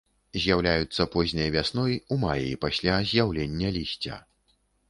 З'яўляюцца 0.43 1.05
позняй 1.15 1.51
вясной, 1.57 1.93
у 2.15 2.19
маі, 2.25 2.57
пасля 2.67 2.99
з'яўлення 3.13 3.73
лісця. 3.77 4.21